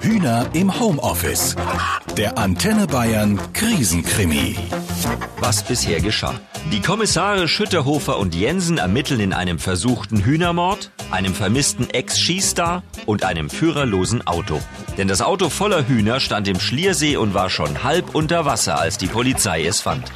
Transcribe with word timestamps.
Hühner 0.00 0.46
im 0.52 0.78
Homeoffice. 0.78 1.56
Der 2.16 2.38
Antenne 2.38 2.86
Bayern 2.86 3.38
Krisenkrimi. 3.52 4.56
Was 5.38 5.62
bisher 5.62 6.00
geschah. 6.00 6.34
Die 6.72 6.80
Kommissare 6.80 7.48
Schütterhofer 7.48 8.18
und 8.18 8.34
Jensen 8.34 8.78
ermitteln 8.78 9.20
in 9.20 9.32
einem 9.32 9.58
versuchten 9.58 10.24
Hühnermord, 10.24 10.90
einem 11.10 11.34
vermissten 11.34 11.90
Ex-Skistar 11.90 12.82
und 13.04 13.24
einem 13.24 13.50
führerlosen 13.50 14.26
Auto. 14.26 14.60
Denn 14.96 15.08
das 15.08 15.22
Auto 15.22 15.48
voller 15.48 15.86
Hühner 15.86 16.18
stand 16.20 16.48
im 16.48 16.58
Schliersee 16.58 17.16
und 17.16 17.34
war 17.34 17.50
schon 17.50 17.84
halb 17.84 18.14
unter 18.14 18.44
Wasser, 18.44 18.80
als 18.80 18.98
die 18.98 19.06
Polizei 19.06 19.64
es 19.64 19.80
fand. 19.80 20.10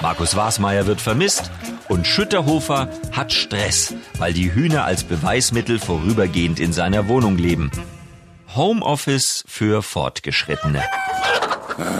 Markus 0.00 0.36
Wasmeier 0.36 0.86
wird 0.86 1.00
vermisst 1.00 1.50
und 1.88 2.06
Schütterhofer 2.06 2.88
hat 3.12 3.32
Stress, 3.32 3.94
weil 4.18 4.32
die 4.32 4.52
Hühner 4.52 4.84
als 4.84 5.04
Beweismittel 5.04 5.78
vorübergehend 5.78 6.60
in 6.60 6.72
seiner 6.72 7.08
Wohnung 7.08 7.36
leben. 7.38 7.70
Homeoffice 8.54 9.44
für 9.46 9.82
Fortgeschrittene. 9.82 10.82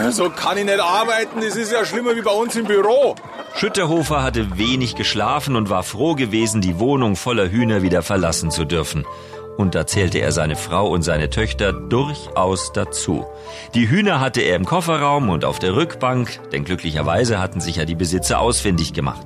So 0.09 0.29
kann 0.29 0.57
ich 0.57 0.65
nicht 0.65 0.79
arbeiten, 0.79 1.41
das 1.41 1.55
ist 1.55 1.71
ja 1.71 1.85
schlimmer 1.85 2.15
wie 2.15 2.21
bei 2.21 2.31
uns 2.31 2.55
im 2.55 2.65
Büro. 2.65 3.15
Schütterhofer 3.55 4.23
hatte 4.23 4.57
wenig 4.57 4.95
geschlafen 4.95 5.55
und 5.55 5.69
war 5.69 5.83
froh 5.83 6.15
gewesen, 6.15 6.61
die 6.61 6.79
Wohnung 6.79 7.15
voller 7.15 7.49
Hühner 7.49 7.81
wieder 7.81 8.01
verlassen 8.01 8.51
zu 8.51 8.65
dürfen. 8.65 9.05
Und 9.57 9.75
da 9.75 9.85
zählte 9.85 10.19
er 10.19 10.31
seine 10.31 10.55
Frau 10.55 10.87
und 10.89 11.01
seine 11.01 11.29
Töchter 11.29 11.73
durchaus 11.73 12.71
dazu. 12.71 13.25
Die 13.73 13.89
Hühner 13.89 14.21
hatte 14.21 14.41
er 14.41 14.55
im 14.55 14.65
Kofferraum 14.65 15.29
und 15.29 15.43
auf 15.43 15.59
der 15.59 15.75
Rückbank, 15.75 16.39
denn 16.51 16.63
glücklicherweise 16.63 17.39
hatten 17.39 17.59
sich 17.59 17.77
ja 17.77 17.85
die 17.85 17.95
Besitzer 17.95 18.39
ausfindig 18.39 18.93
gemacht. 18.93 19.25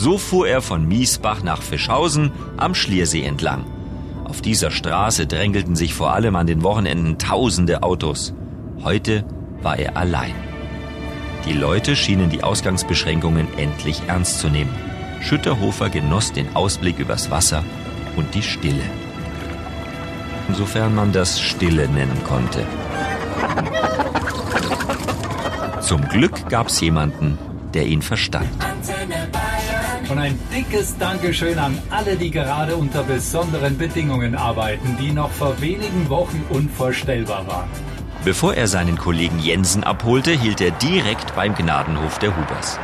So 0.00 0.16
fuhr 0.16 0.48
er 0.48 0.62
von 0.62 0.88
Miesbach 0.88 1.42
nach 1.42 1.60
Fischhausen 1.60 2.32
am 2.56 2.74
Schliersee 2.74 3.22
entlang. 3.22 3.66
Auf 4.24 4.40
dieser 4.40 4.70
Straße 4.70 5.26
drängelten 5.26 5.76
sich 5.76 5.92
vor 5.92 6.14
allem 6.14 6.36
an 6.36 6.46
den 6.46 6.62
Wochenenden 6.62 7.18
tausende 7.18 7.82
Autos. 7.82 8.32
Heute 8.82 9.26
war 9.60 9.78
er 9.78 9.98
allein. 9.98 10.32
Die 11.44 11.52
Leute 11.52 11.96
schienen 11.96 12.30
die 12.30 12.42
Ausgangsbeschränkungen 12.42 13.46
endlich 13.58 14.00
ernst 14.06 14.40
zu 14.40 14.48
nehmen. 14.48 14.74
Schütterhofer 15.20 15.90
genoss 15.90 16.32
den 16.32 16.56
Ausblick 16.56 16.98
übers 16.98 17.30
Wasser 17.30 17.62
und 18.16 18.34
die 18.34 18.42
Stille. 18.42 18.84
Insofern 20.48 20.94
man 20.94 21.12
das 21.12 21.38
Stille 21.38 21.86
nennen 21.90 22.24
konnte. 22.26 22.64
Zum 25.82 26.08
Glück 26.08 26.48
gab's 26.48 26.80
jemanden, 26.80 27.36
der 27.74 27.84
ihn 27.84 28.00
verstand. 28.00 28.69
Und 30.10 30.18
ein 30.18 30.36
dickes 30.52 30.98
Dankeschön 30.98 31.56
an 31.60 31.80
alle, 31.90 32.16
die 32.16 32.32
gerade 32.32 32.74
unter 32.74 33.04
besonderen 33.04 33.78
Bedingungen 33.78 34.34
arbeiten, 34.34 34.96
die 35.00 35.12
noch 35.12 35.30
vor 35.30 35.60
wenigen 35.60 36.08
Wochen 36.08 36.44
unvorstellbar 36.50 37.46
waren. 37.46 37.70
Bevor 38.24 38.54
er 38.54 38.66
seinen 38.66 38.98
Kollegen 38.98 39.38
Jensen 39.38 39.84
abholte, 39.84 40.32
hielt 40.32 40.60
er 40.60 40.72
direkt 40.72 41.36
beim 41.36 41.54
Gnadenhof 41.54 42.18
der 42.18 42.36
Hubers. 42.36 42.80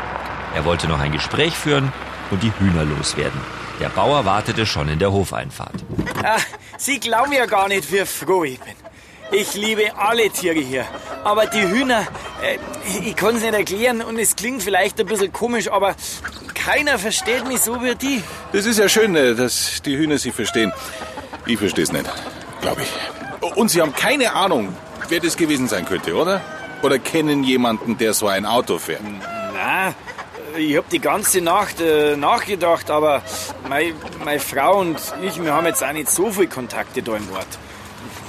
Er 0.54 0.64
wollte 0.64 0.86
noch 0.86 1.00
ein 1.00 1.10
Gespräch 1.10 1.54
führen 1.54 1.92
und 2.30 2.44
die 2.44 2.52
Hühner 2.60 2.84
loswerden. 2.84 3.40
Der 3.80 3.88
Bauer 3.88 4.24
wartete 4.24 4.64
schon 4.64 4.88
in 4.88 5.00
der 5.00 5.10
Hofeinfahrt. 5.10 5.84
Ah, 6.22 6.38
Sie 6.78 7.00
glauben 7.00 7.32
ja 7.32 7.46
gar 7.46 7.66
nicht, 7.66 7.92
wie 7.92 8.06
froh 8.06 8.44
ich 8.44 8.60
bin. 8.60 8.74
Ich 9.32 9.54
liebe 9.54 9.98
alle 9.98 10.30
Tiere 10.30 10.60
hier. 10.60 10.84
Aber 11.24 11.46
die 11.46 11.62
Hühner, 11.62 12.06
äh, 12.40 12.58
ich 13.04 13.16
kann 13.16 13.34
es 13.34 13.42
nicht 13.42 13.52
erklären 13.52 14.00
und 14.00 14.16
es 14.16 14.36
klingt 14.36 14.62
vielleicht 14.62 15.00
ein 15.00 15.06
bisschen 15.06 15.32
komisch, 15.32 15.68
aber 15.68 15.96
keiner 16.66 16.98
versteht 16.98 17.46
mich 17.46 17.60
so 17.60 17.80
wie 17.82 17.94
die. 17.94 18.22
Das 18.52 18.66
ist 18.66 18.78
ja 18.78 18.88
schön, 18.88 19.14
äh, 19.14 19.34
dass 19.34 19.82
die 19.82 19.96
Hühner 19.96 20.18
Sie 20.18 20.32
verstehen. 20.32 20.72
Ich 21.46 21.58
verstehe 21.58 21.84
es 21.84 21.92
nicht, 21.92 22.10
glaube 22.60 22.82
ich. 22.82 23.56
Und 23.56 23.70
Sie 23.70 23.80
haben 23.80 23.94
keine 23.94 24.32
Ahnung, 24.32 24.74
wer 25.08 25.20
das 25.20 25.36
gewesen 25.36 25.68
sein 25.68 25.84
könnte, 25.86 26.14
oder? 26.14 26.40
Oder 26.82 26.98
kennen 26.98 27.44
jemanden, 27.44 27.96
der 27.98 28.14
so 28.14 28.26
ein 28.26 28.44
Auto 28.44 28.78
fährt? 28.78 29.00
Na, 29.54 29.94
ich 30.58 30.76
hab 30.76 30.88
die 30.88 30.98
ganze 30.98 31.40
Nacht 31.40 31.80
äh, 31.80 32.16
nachgedacht, 32.16 32.90
aber 32.90 33.22
meine, 33.68 34.40
Frau 34.40 34.80
und 34.80 34.98
ich, 35.22 35.40
wir 35.42 35.52
haben 35.52 35.66
jetzt 35.66 35.84
auch 35.84 35.92
nicht 35.92 36.10
so 36.10 36.32
viel 36.32 36.48
Kontakte 36.48 37.00
da 37.00 37.16
im 37.16 37.30
Ort. 37.32 37.46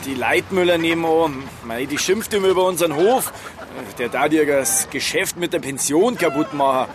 Die 0.06 0.14
Leitmüller 0.14 0.78
nebenan, 0.78 1.44
mei, 1.64 1.86
die 1.86 1.98
schimpft 1.98 2.34
immer 2.36 2.50
über 2.50 2.66
unseren 2.66 2.96
Hof. 2.96 3.34
Der 3.98 4.10
darf 4.10 4.32
ihr 4.32 4.46
das 4.46 4.90
Geschäft 4.90 5.38
mit 5.38 5.54
der 5.54 5.60
Pension 5.60 6.18
kaputt 6.18 6.54
machen. 6.54 6.88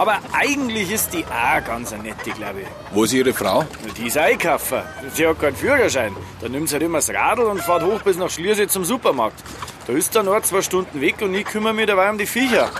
Aber 0.00 0.16
eigentlich 0.32 0.90
ist 0.90 1.12
die 1.12 1.26
auch 1.26 1.62
ganz 1.62 1.92
eine 1.92 2.04
nette, 2.04 2.30
glaube 2.30 2.62
ich. 2.62 2.66
Wo 2.90 3.04
ist 3.04 3.12
Ihre 3.12 3.34
Frau? 3.34 3.66
Die 3.98 4.06
ist 4.06 4.16
Einkaufer. 4.16 4.82
Sie 5.12 5.26
hat 5.26 5.38
keinen 5.38 5.54
Führerschein. 5.54 6.16
Da 6.40 6.48
nimmt 6.48 6.70
sie 6.70 6.76
halt 6.76 6.84
immer 6.84 6.98
das 6.98 7.10
Radl 7.10 7.42
und 7.42 7.60
fährt 7.60 7.82
hoch 7.82 8.00
bis 8.00 8.16
nach 8.16 8.30
Schliersee 8.30 8.66
zum 8.66 8.82
Supermarkt. 8.82 9.38
Da 9.86 9.92
ist 9.92 10.16
dann 10.16 10.24
noch 10.24 10.40
zwei 10.40 10.62
Stunden 10.62 11.02
weg 11.02 11.16
und 11.20 11.34
ich 11.34 11.44
kümmere 11.44 11.74
mich 11.74 11.84
dabei 11.84 12.08
um 12.08 12.16
die 12.16 12.24
Viecher. 12.24 12.70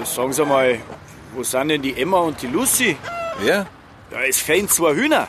Äh, 0.00 0.06
Sagen 0.06 0.32
Sie 0.32 0.42
mal, 0.46 0.78
wo 1.34 1.42
sind 1.42 1.68
denn 1.68 1.82
die 1.82 2.00
Emma 2.00 2.20
und 2.20 2.40
die 2.40 2.46
Lucy? 2.46 2.96
Wer? 3.40 3.66
Ja, 4.10 4.18
es 4.26 4.38
fehlen 4.38 4.70
zwei 4.70 4.94
Hühner. 4.94 5.28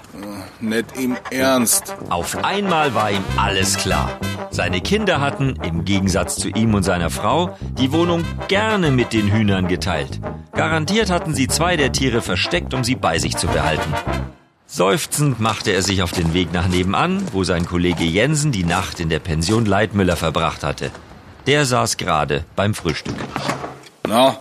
Nicht 0.61 0.97
im 0.97 1.17
Ernst. 1.31 1.97
Auf 2.09 2.41
einmal 2.45 2.95
war 2.95 3.11
ihm 3.11 3.25
alles 3.35 3.75
klar. 3.75 4.17
Seine 4.51 4.79
Kinder 4.79 5.19
hatten, 5.19 5.57
im 5.63 5.83
Gegensatz 5.83 6.37
zu 6.37 6.47
ihm 6.47 6.73
und 6.73 6.83
seiner 6.83 7.09
Frau, 7.09 7.57
die 7.77 7.91
Wohnung 7.91 8.23
gerne 8.47 8.89
mit 8.89 9.11
den 9.11 9.33
Hühnern 9.33 9.67
geteilt. 9.67 10.21
Garantiert 10.55 11.09
hatten 11.09 11.33
sie 11.33 11.47
zwei 11.47 11.77
der 11.77 11.91
Tiere 11.91 12.21
versteckt, 12.21 12.73
um 12.73 12.83
sie 12.83 12.95
bei 12.95 13.17
sich 13.17 13.35
zu 13.35 13.47
behalten. 13.47 13.91
Seufzend 14.67 15.39
machte 15.39 15.71
er 15.71 15.81
sich 15.81 16.03
auf 16.03 16.11
den 16.11 16.33
Weg 16.33 16.53
nach 16.53 16.67
nebenan, 16.67 17.23
wo 17.31 17.43
sein 17.43 17.65
Kollege 17.65 18.03
Jensen 18.03 18.51
die 18.51 18.63
Nacht 18.63 18.99
in 18.99 19.09
der 19.09 19.19
Pension 19.19 19.65
Leitmüller 19.65 20.15
verbracht 20.15 20.63
hatte. 20.63 20.91
Der 21.47 21.65
saß 21.65 21.97
gerade 21.97 22.45
beim 22.55 22.73
Frühstück. 22.73 23.15
Na, 24.07 24.37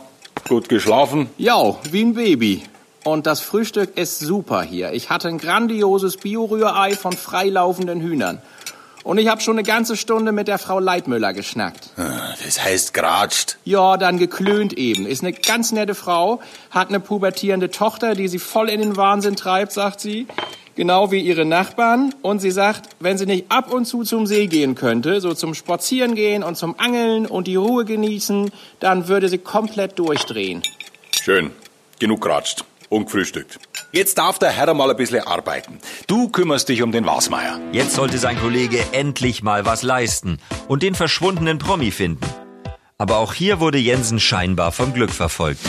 gut 0.49 0.69
geschlafen? 0.69 1.29
Ja, 1.39 1.77
wie 1.91 2.03
ein 2.03 2.15
Baby. 2.15 2.63
Und 3.05 3.27
das 3.27 3.41
Frühstück 3.41 3.97
ist 3.97 4.21
super 4.21 4.63
hier. 4.63 4.93
Ich 4.93 5.11
hatte 5.11 5.29
ein 5.29 5.39
grandioses 5.39 6.19
Bio-Rührei 6.19 6.95
von 6.95 7.13
freilaufenden 7.13 8.01
Hühnern. 8.01 8.41
Und 9.05 9.19
ich 9.19 9.29
habe 9.29 9.41
schon 9.41 9.59
eine 9.59 9.65
ganze 9.65 9.97
Stunde 9.97 10.33
mit 10.33 10.49
der 10.49 10.59
Frau 10.59 10.79
Leitmüller 10.79 11.33
geschnackt. 11.33 11.91
Das 11.97 12.63
heißt 12.63 12.95
geratscht. 12.95 13.59
Ja, 13.65 13.97
dann 13.97 14.19
geklönt 14.19 14.75
eben. 14.75 15.07
Ist 15.07 15.23
eine 15.23 15.33
ganz 15.33 15.73
nette 15.73 15.95
Frau, 15.95 16.41
hat 16.71 16.89
eine 16.89 17.01
pubertierende 17.01 17.71
Tochter, 17.71 18.15
die 18.15 18.29
sie 18.29 18.39
voll 18.39 18.69
in 18.69 18.81
den 18.81 18.97
Wahnsinn 18.97 19.37
treibt, 19.37 19.73
sagt 19.73 20.01
sie. 20.01 20.27
Genau 20.75 21.11
wie 21.11 21.21
ihre 21.21 21.45
Nachbarn. 21.45 22.15
Und 22.23 22.41
sie 22.41 22.51
sagt, 22.51 22.89
wenn 23.01 23.19
sie 23.19 23.27
nicht 23.27 23.47
ab 23.51 23.73
und 23.73 23.85
zu 23.85 24.05
zum 24.05 24.27
See 24.27 24.47
gehen 24.47 24.75
könnte, 24.75 25.21
so 25.21 25.35
zum 25.35 25.55
Spazieren 25.55 26.15
gehen 26.15 26.43
und 26.43 26.57
zum 26.57 26.79
Angeln 26.79 27.27
und 27.27 27.47
die 27.47 27.57
Ruhe 27.57 27.85
genießen, 27.85 28.51
dann 28.81 29.09
würde 29.09 29.29
sie 29.29 29.39
komplett 29.39 29.99
durchdrehen. 29.99 30.63
Schön. 31.21 31.51
Genug 31.99 32.23
geratscht. 32.23 32.65
Und 32.89 33.07
gefrühstückt. 33.07 33.59
Jetzt 33.95 34.17
darf 34.17 34.39
der 34.39 34.49
Herr 34.49 34.73
mal 34.73 34.89
ein 34.89 34.97
bisschen 34.97 35.27
arbeiten. 35.27 35.79
Du 36.07 36.31
kümmerst 36.31 36.71
dich 36.71 36.81
um 36.81 36.93
den 36.93 37.05
Wasmeier. 37.05 37.61
Jetzt 37.73 37.93
sollte 37.93 38.17
sein 38.17 38.41
Kollege 38.41 38.83
endlich 38.93 39.43
mal 39.43 39.67
was 39.67 39.83
leisten 39.83 40.39
und 40.67 40.83
den 40.83 40.95
verschwundenen 40.95 41.59
Promi 41.59 41.91
finden. 41.91 42.25
Aber 42.97 43.19
auch 43.19 43.35
hier 43.35 43.61
wurde 43.61 43.77
Jensen 43.77 44.19
scheinbar 44.19 44.73
vom 44.73 44.95
Glück 44.95 45.11
verfolgt. 45.11 45.61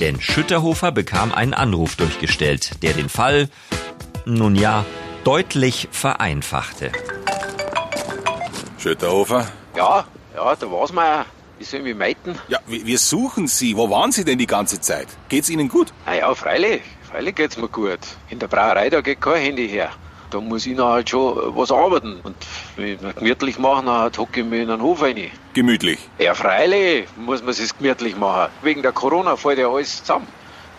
Denn 0.00 0.20
Schütterhofer 0.20 0.90
bekam 0.90 1.32
einen 1.32 1.54
Anruf 1.54 1.94
durchgestellt, 1.94 2.82
der 2.82 2.92
den 2.92 3.08
Fall, 3.08 3.48
nun 4.24 4.56
ja, 4.56 4.84
deutlich 5.22 5.86
vereinfachte. 5.92 6.90
Schütterhofer? 8.78 9.46
Ja, 9.76 10.06
ja, 10.34 10.60
war's 10.72 10.92
mal. 10.92 11.24
Wie 11.58 11.64
sollen 11.64 11.84
wir 11.84 11.94
meiten? 11.94 12.34
Ja, 12.48 12.58
wir 12.66 12.84
wir 12.84 12.98
suchen 12.98 13.46
Sie. 13.46 13.76
Wo 13.76 13.90
waren 13.90 14.10
Sie 14.10 14.24
denn 14.24 14.38
die 14.38 14.48
ganze 14.48 14.80
Zeit? 14.80 15.06
Geht's 15.28 15.48
Ihnen 15.48 15.68
gut? 15.68 15.92
Na 16.04 16.16
ja, 16.16 16.34
freilich. 16.34 16.82
Freilich 17.10 17.34
geht's 17.34 17.56
mir 17.56 17.68
gut. 17.68 17.98
In 18.28 18.38
der 18.38 18.46
Brauerei, 18.46 18.88
da 18.88 19.00
geht 19.00 19.20
kein 19.20 19.42
Handy 19.42 19.68
her. 19.68 19.90
Da 20.30 20.40
muss 20.40 20.64
ich 20.64 20.76
noch 20.76 20.90
halt 20.90 21.10
schon 21.10 21.36
äh, 21.36 21.56
was 21.56 21.72
arbeiten. 21.72 22.20
Und 22.22 22.36
wenn 22.76 23.02
wir 23.02 23.12
gemütlich 23.12 23.58
machen, 23.58 23.86
dann 23.86 24.12
hocke 24.16 24.40
ich 24.40 24.46
mich 24.46 24.60
in 24.60 24.68
den 24.68 24.80
Hof 24.80 25.02
rein. 25.02 25.30
Gemütlich. 25.52 25.98
Ja, 26.18 26.34
freilich 26.34 27.08
muss 27.16 27.40
man 27.42 27.50
es 27.50 27.76
gemütlich 27.76 28.16
machen. 28.16 28.52
Wegen 28.62 28.82
der 28.82 28.92
Corona 28.92 29.34
fällt 29.34 29.58
ja 29.58 29.68
alles 29.68 29.98
zusammen. 29.98 30.28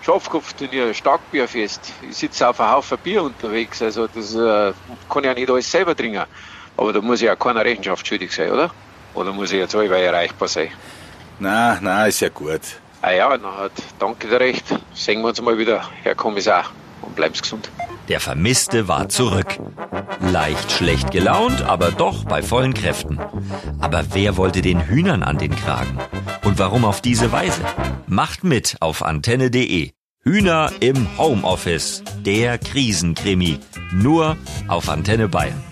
Schafkopfturnier, 0.03 0.93
Starkbierfest. 0.93 1.91
Ich 2.09 2.15
sitze 2.15 2.47
auf 2.47 2.61
einem 2.61 2.71
Haufen 2.71 2.97
Bier 2.99 3.23
unterwegs. 3.23 3.81
Also 3.81 4.07
das 4.07 4.33
äh, 4.33 4.71
kann 5.09 5.23
ich 5.23 5.25
ja 5.25 5.33
nicht 5.33 5.49
alles 5.49 5.69
selber 5.69 5.95
trinken. 5.95 6.23
Aber 6.77 6.93
da 6.93 7.01
muss 7.01 7.21
ich 7.21 7.27
ja 7.27 7.35
keiner 7.35 7.65
Rechenschaft 7.65 8.07
schuldig 8.07 8.31
sein, 8.31 8.51
oder? 8.51 8.71
Oder 9.15 9.33
muss 9.33 9.51
ich 9.51 9.59
jetzt 9.59 9.75
allweil 9.75 10.05
erreichbar 10.05 10.47
sein? 10.47 10.69
Na, 11.39 11.77
na, 11.81 12.05
ist 12.05 12.21
ja 12.21 12.29
gut. 12.29 12.61
Ah 13.01 13.11
ja, 13.11 13.37
na 13.37 13.57
hat, 13.57 13.71
danke 13.99 14.27
dir 14.27 14.39
recht. 14.39 14.63
Sehen 14.93 15.21
wir 15.21 15.29
uns 15.29 15.41
mal 15.41 15.57
wieder, 15.57 15.81
Herr 16.03 16.15
Kommissar. 16.15 16.65
Und 17.01 17.15
bleiben's 17.15 17.41
gesund. 17.41 17.69
Der 18.09 18.19
Vermisste 18.19 18.87
war 18.87 19.09
zurück. 19.09 19.57
Leicht 20.19 20.71
schlecht 20.71 21.11
gelaunt, 21.11 21.63
aber 21.63 21.91
doch 21.91 22.25
bei 22.25 22.43
vollen 22.43 22.73
Kräften. 22.73 23.19
Aber 23.79 24.03
wer 24.11 24.37
wollte 24.37 24.61
den 24.61 24.85
Hühnern 24.87 25.23
an 25.23 25.37
den 25.39 25.55
Kragen? 25.55 25.97
Und 26.43 26.59
warum 26.59 26.85
auf 26.85 27.01
diese 27.01 27.31
Weise? 27.31 27.61
Macht 28.07 28.43
mit 28.43 28.77
auf 28.81 29.01
antenne.de. 29.01 29.91
Hühner 30.23 30.71
im 30.79 31.07
Homeoffice. 31.17 32.03
Der 32.19 32.59
Krisenkrimi. 32.59 33.59
Nur 33.91 34.37
auf 34.67 34.89
Antenne 34.89 35.27
Bayern. 35.27 35.70